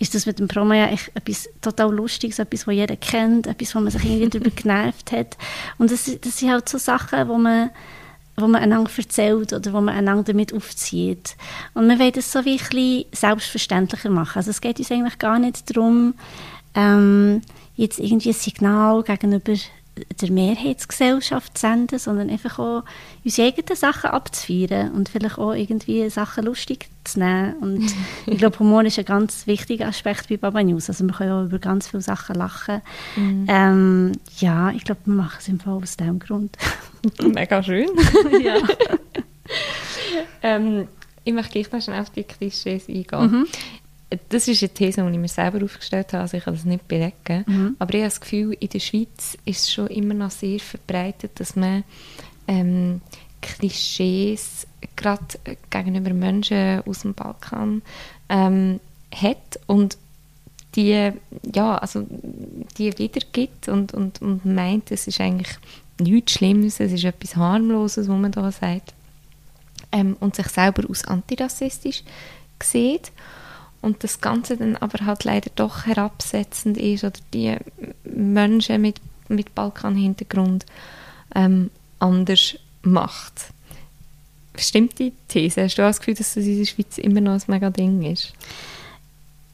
[0.00, 3.74] ist das mit dem Promo ja echt etwas total Lustiges, etwas, was jeder kennt, etwas,
[3.74, 5.36] wo man sich irgendwie darüber genervt hat.
[5.78, 7.70] Und das, das sind halt so Sachen, wo man
[8.40, 11.36] wo man einander erzählt oder wo man einander damit aufzieht.
[11.74, 14.38] Und wir wollen das so wie ein bisschen selbstverständlicher machen.
[14.38, 16.14] Also es geht uns eigentlich gar nicht darum,
[16.74, 17.42] ähm,
[17.74, 19.54] jetzt irgendwie ein Signal gegenüber
[20.20, 22.84] der Mehrheitsgesellschaft senden, sondern einfach auch
[23.24, 27.54] unsere eigenen Sachen abzufeiern und vielleicht auch irgendwie Sachen lustig zu nehmen.
[27.60, 27.94] Und
[28.26, 30.88] ich glaube, Humor ist ein ganz wichtiger Aspekt bei Baba News.
[30.88, 32.82] Also wir können auch über ganz viele Sachen lachen.
[33.16, 33.46] Mhm.
[33.48, 36.56] Ähm, ja, ich glaube, wir machen es im Fall aus diesem Grund.
[37.22, 37.88] Mega schön.
[38.42, 38.56] ja.
[40.42, 40.88] ähm,
[41.24, 43.30] ich möchte gleich noch schnell auf die Klischees eingehen.
[43.30, 43.46] Mhm
[44.28, 46.88] das ist eine These, die ich mir selber aufgestellt habe, also ich kann das nicht
[46.88, 47.44] belegen.
[47.46, 47.76] Mhm.
[47.78, 51.32] Aber ich habe das Gefühl, in der Schweiz ist es schon immer noch sehr verbreitet,
[51.40, 51.84] dass man
[52.46, 53.02] ähm,
[53.42, 54.66] Klischees
[54.96, 55.24] gerade
[55.70, 57.82] gegenüber Menschen aus dem Balkan
[58.28, 58.80] ähm,
[59.14, 59.98] hat und
[60.74, 61.12] die,
[61.54, 62.06] ja, also
[62.76, 65.48] die wiedergibt und, und, und meint, es ist eigentlich
[66.00, 68.94] nichts Schlimmes, es ist etwas Harmloses, was man da sagt.
[69.90, 72.02] Ähm, und sich selber als antirassistisch
[72.62, 73.10] sieht
[73.88, 77.56] und das Ganze dann aber halt leider doch herabsetzend ist oder die
[78.04, 80.66] Menschen mit, mit Balkan-Hintergrund
[81.34, 83.48] ähm, anders macht.
[84.56, 85.62] Stimmt die These?
[85.62, 88.34] Hast du das Gefühl, dass das in der Schweiz immer noch ein mega Ding ist?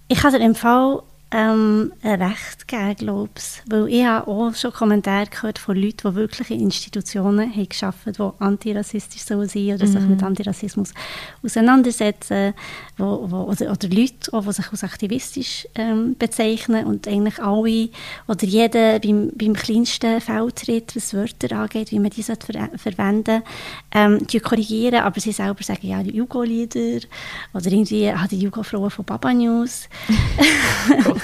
[0.08, 1.02] Ich habe im Fall
[1.34, 3.62] ähm, recht geben, glaube ich.
[3.68, 8.18] Weil ich habe auch schon Kommentare gehört von Leuten, die wirklich in Institutionen haben gearbeitet
[8.20, 9.92] haben, die antirassistisch sein sollen oder mhm.
[9.92, 10.94] sich mit Antirassismus
[11.42, 12.54] auseinandersetzen,
[12.98, 17.88] wo, wo, oder, oder Leute, auch, die sich als aktivistisch ähm, bezeichnen und eigentlich alle
[18.28, 22.36] oder jeder beim, beim kleinsten Feldtritt, was Wörter angeht, wie man die ver
[22.76, 23.42] verwenden
[23.92, 27.06] ähm, die korrigieren, aber sie selber sagen, ja, die Jugo-Lieder
[27.52, 29.88] oder irgendwie, ah, die Jugo-Frauen von Baba News.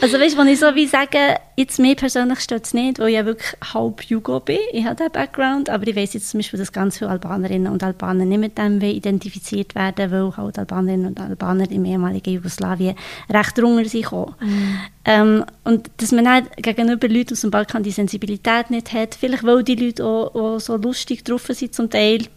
[0.00, 1.18] also weißt du, wenn ich so wie sage,
[1.56, 4.94] jetzt mir persönlich stört es nicht, weil ich ja wirklich halb Jugo bin, ich habe
[4.94, 8.38] diesen Background, aber ich weiß jetzt zum Beispiel, dass ganz viele Albanerinnen und Albaner nicht
[8.38, 12.94] mit dem identifiziert werden, weil halt Albanerinnen und Albaner im ehemaligen Jugoslawien
[13.28, 14.78] recht drunter sind mhm.
[15.04, 19.44] ähm, und dass man dann gegenüber Leuten aus dem Balkan die Sensibilität nicht hat, vielleicht
[19.44, 22.28] weil die Leute auch, auch so lustig drauf sind zum Teil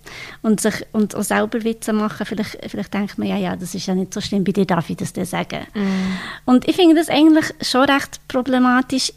[0.41, 3.85] und sich und auch selber Witze machen, vielleicht, vielleicht denkt man, ja, ja, das ist
[3.85, 5.67] ja nicht so schlimm, bei dir darf ich das dir sagen.
[5.75, 6.17] Mhm.
[6.45, 9.13] Und ich finde das eigentlich schon recht problematisch.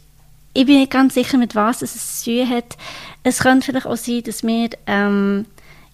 [0.53, 2.77] Ich bin nicht ganz sicher, mit was es zu tun hat.
[3.23, 5.45] Es könnte vielleicht auch sein, dass wir, ähm,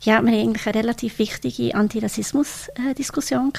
[0.02, 3.54] ja, wir eigentlich eine relativ wichtige Antirassismus-Diskussion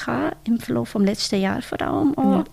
[0.45, 2.43] im Verlauf des letzten Jahres vor allem auch, ja.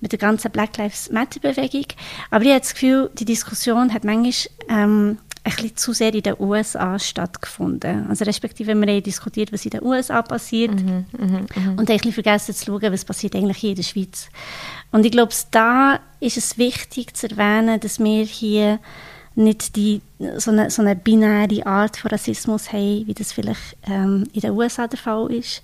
[0.00, 1.86] mit der ganzen Black Lives Matter-Bewegung.
[2.30, 4.32] Aber ich habe das Gefühl, die Diskussion hat manchmal
[4.68, 8.06] ähm, ein bisschen zu sehr in den USA stattgefunden.
[8.08, 11.70] Also respektive wir haben diskutiert, was in den USA passiert mhm, mh, mh.
[11.70, 14.28] und ein bisschen vergessen zu schauen, was passiert eigentlich hier in der Schweiz.
[14.90, 18.80] Und ich glaube, da ist es wichtig zu erwähnen, dass wir hier
[19.36, 20.00] nicht die,
[20.38, 24.52] so, eine, so eine binäre Art von Rassismus haben, wie das vielleicht ähm, in den
[24.52, 25.62] USA der Fall ist,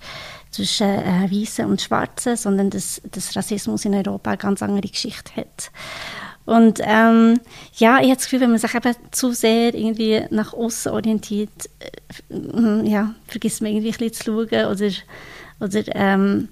[0.51, 5.35] zwischen äh, Weißen und Schwarzen, sondern dass, dass Rassismus in Europa eine ganz andere Geschichte
[5.35, 5.71] hat.
[6.45, 7.39] Und ähm,
[7.75, 11.69] ja, ich habe das Gefühl, wenn man sich eben zu sehr irgendwie nach außen orientiert,
[11.79, 14.91] äh, ja, vergisst man irgendwie ein bisschen zu schauen oder,
[15.59, 16.49] oder ähm,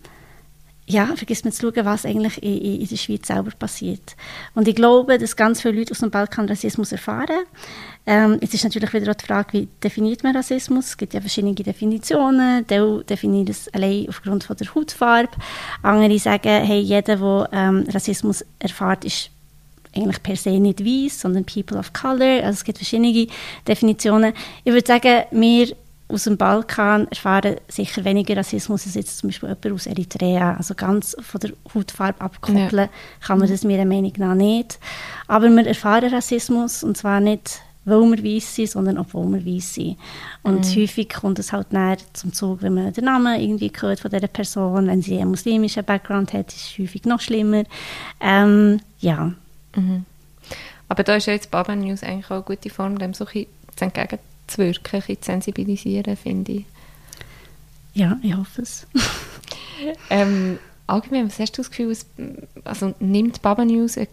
[0.87, 4.15] ja, vergisst man zu schauen, was eigentlich in, in, der Schweiz selber passiert.
[4.55, 7.45] Und ich glaube, dass ganz viele Leute aus dem Balkan Rassismus erfahren.
[8.05, 10.87] Ähm, es ist natürlich wieder auch die Frage, wie definiert man Rassismus?
[10.87, 12.65] Es gibt ja verschiedene Definitionen.
[12.67, 15.29] Die definieren es allein aufgrund von der Hautfarbe.
[15.81, 19.29] Andere sagen, hey, jeder, der ähm, Rassismus erfährt, ist
[19.95, 22.43] eigentlich per se nicht weiß, sondern People of Color.
[22.43, 23.27] Also es gibt verschiedene
[23.67, 24.33] Definitionen.
[24.63, 25.75] Ich würde sagen, wir
[26.11, 30.55] aus dem Balkan erfahren sicher weniger Rassismus als jetzt zum Beispiel jemand aus Eritrea.
[30.55, 32.89] Also ganz von der Hautfarbe abkoppeln ja.
[33.21, 34.79] kann man das meiner Meinung nach nicht.
[35.27, 39.75] Aber wir erfahren Rassismus und zwar nicht, weil wir weiß sind, sondern obwohl wir weiß
[39.75, 39.97] sind.
[40.43, 40.81] Und mhm.
[40.81, 44.27] häufig kommt es halt näher zum Zug, wenn man den Namen irgendwie hört von dieser
[44.27, 44.87] Person.
[44.87, 47.63] Wenn sie einen muslimischen Background hat, ist es häufig noch schlimmer.
[48.19, 49.33] Ähm, ja,
[49.75, 50.05] Mhm.
[50.87, 53.45] Aber da ist ja jetzt Baba News eigentlich auch eine gute Form, dem so ein
[53.79, 56.65] entgegenzuwirken, ein zu sensibilisieren, finde ich.
[57.93, 58.87] Ja, ich hoffe es.
[60.09, 61.95] ähm, allgemein, was hast du das Gefühl,
[62.63, 64.07] also nimmt Baba News eine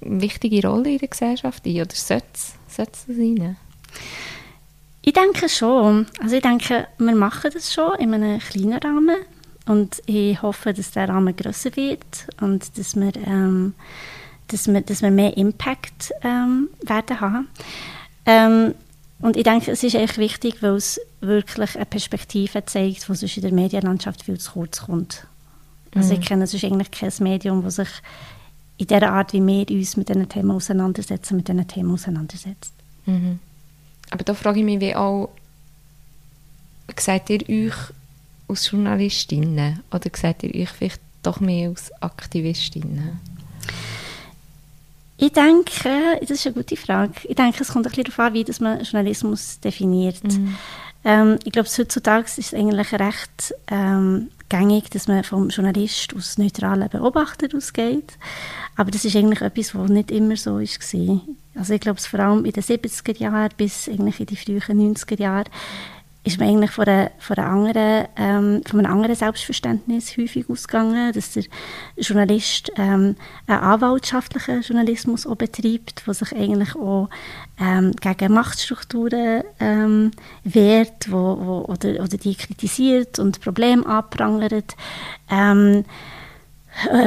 [0.00, 3.56] wichtige Rolle in der Gesellschaft ein oder sollte es das sein?
[5.02, 6.06] Ich denke schon.
[6.20, 9.16] Also ich denke, wir machen das schon in einem kleinen Rahmen
[9.66, 13.74] und ich hoffe, dass der Rahmen größer wird und dass wir ähm,
[14.48, 17.48] dass wir, dass wir mehr Impact ähm, werden haben.
[18.26, 18.74] Ähm,
[19.20, 23.36] und ich denke, es ist echt wichtig, weil es wirklich eine Perspektive zeigt, die sonst
[23.36, 25.26] in der Medienlandschaft viel zu kurz kommt.
[25.94, 26.20] Also mhm.
[26.20, 27.88] ich kenne sonst eigentlich kein Medium, das sich
[28.76, 32.72] in der Art, wie wir uns mit diesen Themen auseinandersetzen, mit diesen Themen auseinandersetzt.
[33.06, 33.40] Mhm.
[34.10, 35.30] Aber da frage ich mich, wie auch,
[36.96, 37.74] seht ihr euch
[38.46, 43.18] als Journalistinnen oder seht ihr euch vielleicht doch mehr als Aktivistinnen?
[45.20, 47.12] Ich denke, das ist eine gute Frage.
[47.24, 50.22] Ich denke, es kommt ein bisschen darauf an, wie man Journalismus definiert.
[50.22, 50.56] Mhm.
[51.04, 56.38] Ähm, ich glaube, heutzutage ist es eigentlich recht ähm, gängig, dass man vom Journalist aus
[56.38, 58.12] neutralen Beobachter ausgeht.
[58.76, 61.20] Aber das ist eigentlich etwas, was nicht immer so war.
[61.56, 65.20] Also ich glaube, vor allem in den 70er Jahren bis eigentlich in die frühen 90er
[65.20, 65.50] Jahre
[66.28, 71.12] ist man eigentlich von, einer, von, einer anderen, ähm, von einem anderen Selbstverständnis häufig ausgegangen,
[71.12, 71.44] dass der
[71.96, 77.08] Journalist ähm, einen anwaltschaftlichen Journalismus auch betreibt, der sich eigentlich auch
[77.58, 80.10] ähm, gegen Machtstrukturen ähm,
[80.44, 84.76] wehrt wo, wo, oder, oder die kritisiert und Probleme anprangert.
[85.30, 85.84] Ähm, äh,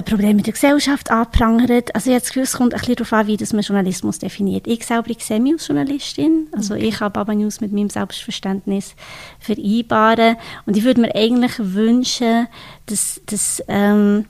[0.06, 1.94] Probleme mit der Gesellschaft anprangert.
[1.96, 4.20] Also ich habe das Gefühl, es kommt ein bisschen darauf an, wie das man Journalismus
[4.20, 4.68] definiert.
[4.68, 6.48] Ich selber ich sehe mich als Journalistin.
[6.52, 6.88] Also okay.
[6.88, 8.96] ich habe Baba News mit meinem Selbstverständnis
[9.40, 10.36] vereinbaren.
[10.66, 12.48] Und ich würde mir eigentlich wünschen,
[12.88, 14.26] dass, dass, ähm,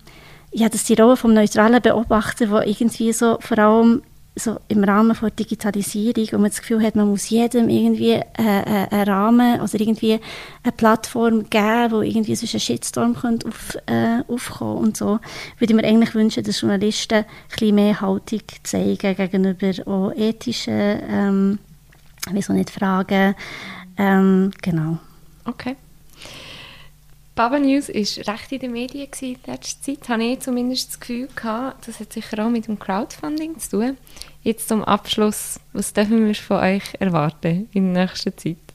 [0.52, 4.04] ja, dass die Rolle vom neutralen Beobachter, wo irgendwie so vor allem
[4.36, 8.24] so im Rahmen von Digitalisierung, wo man das Gefühl hat, man muss jedem irgendwie äh,
[8.38, 10.20] äh, einen Rahmen, also irgendwie
[10.64, 15.20] eine Plattform geben, wo irgendwie so ein Shitstorm könnte auf, äh, aufkommen und so,
[15.58, 21.02] würde ich mir eigentlich wünschen, dass Journalisten ein bisschen mehr Haltung zeigen gegenüber auch ethischen,
[21.10, 21.60] ähm,
[22.32, 23.36] wieso nicht Fragen,
[23.98, 24.98] ähm, genau.
[25.44, 25.76] Okay.
[27.42, 31.28] Baba News war recht in den Medien in letzter Zeit, habe ich zumindest das Gefühl
[31.36, 31.88] gehabt.
[31.88, 33.98] Das hat sicher auch mit dem Crowdfunding zu tun.
[34.44, 38.71] Jetzt zum Abschluss, was dürfen wir von euch erwarten in der nächsten Zeit?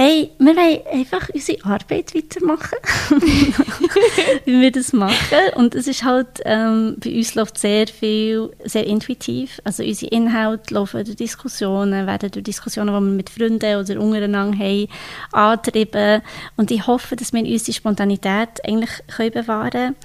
[0.00, 2.78] Hey, wir wollen einfach unsere Arbeit weitermachen,
[4.44, 5.38] wie wir das machen.
[5.56, 9.60] Und es ist halt, ähm, bei uns läuft sehr viel, sehr intuitiv.
[9.64, 14.56] Also unsere Inhalte laufen durch Diskussionen, werden durch Diskussionen, die wir mit Freunden oder untereinander
[14.56, 14.86] haben,
[15.32, 16.22] antrieben.
[16.56, 19.96] Und ich hoffe, dass wir unsere Spontanität eigentlich können bewahren können.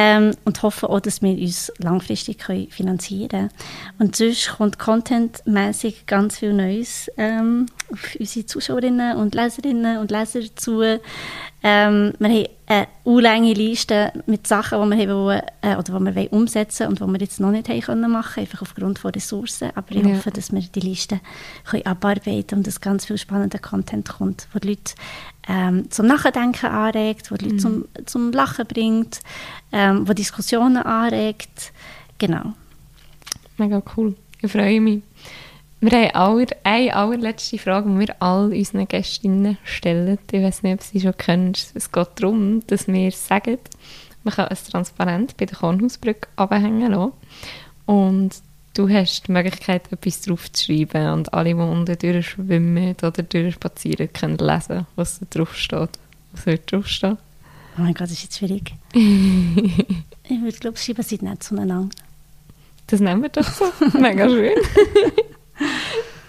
[0.00, 3.48] Ähm, und hoffen auch, dass wir uns langfristig können finanzieren können.
[3.98, 10.42] Und sonst kommt contentmäßig ganz viel Neues ähm, auf unsere Zuschauerinnen und Leserinnen und Leser
[10.54, 11.00] zu.
[11.62, 16.32] Ähm, wir haben eine unlange Liste mit Sachen, die wir, haben, äh, oder die wir
[16.32, 19.70] umsetzen wollen und die wir jetzt noch nicht haben können machen einfach aufgrund von Ressourcen.
[19.74, 20.14] Aber ich ja.
[20.14, 21.20] hoffe, dass wir die Liste
[21.64, 24.94] können abarbeiten können und dass ganz viel spannender Content kommt, wo die Leute
[25.48, 27.60] ähm, zum Nachdenken anregt, wo die Leute mhm.
[27.60, 29.20] zum, zum Lachen bringt,
[29.72, 31.72] ähm, wo Diskussionen anregt.
[32.18, 32.52] Genau.
[33.56, 34.14] Mega cool.
[34.40, 35.02] Ich freue mich.
[35.80, 40.18] Wir haben aller, eine allerletzte Frage, die wir all unseren Gästinnen stellen.
[40.30, 41.52] Ich weiß nicht, ob Sie schon kennen.
[41.74, 43.58] Es geht darum, dass wir sagen,
[44.24, 47.12] man kann ein Transparent bei der Kornhausbrücke abhängen lassen.
[47.86, 48.30] Und
[48.74, 51.12] du hast die Möglichkeit, etwas drauf zu schreiben.
[51.12, 55.90] Und alle, die unten durchschwimmen oder durchspazieren, können lesen, was da drauf steht.
[56.32, 57.18] Was wird drauf stehen?
[57.78, 58.74] Oh mein Gott, das ist jetzt schwierig.
[58.92, 61.88] ich würde, glaube schreiben, seid nicht zueinander.
[62.88, 63.66] Das nehmen wir doch so.
[63.96, 64.58] Mega schön.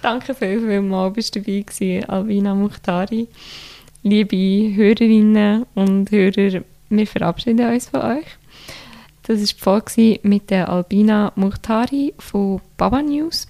[0.02, 3.28] Danke viel, viel mal, bist du dabei gewesen, Alvina Muhtari.
[4.02, 8.26] Liebe Hörerinnen und Hörer, wir verabschieden uns von euch.
[9.24, 13.50] Das war die Folge mit der Albina Muhtari von Baba News.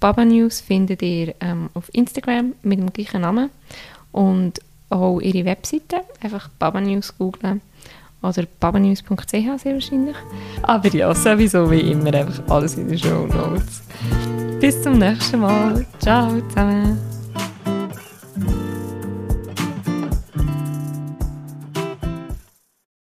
[0.00, 3.50] Baba News findet ihr ähm, auf Instagram mit dem gleichen Namen
[4.10, 4.58] und
[4.90, 7.60] auch ihre Webseite, einfach Baba News googlen
[8.28, 10.16] oder babanews.ch sehr wahrscheinlich.
[10.62, 13.82] Aber ja, sowieso wie immer einfach alles in den Show Notes.
[14.60, 15.84] Bis zum nächsten Mal.
[16.00, 17.15] Ciao zusammen.